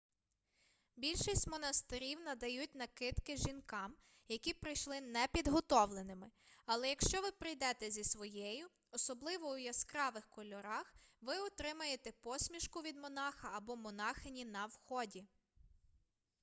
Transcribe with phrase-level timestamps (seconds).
[0.95, 3.95] більшість монастирів надають накидки жінкам
[4.27, 6.31] які прийшли непідготовленими
[6.65, 13.49] але якщо ви прийдете зі своєю особливо у яскравих кольорах ви отримаєте посмішку від монаха
[13.53, 15.25] або монахині на вході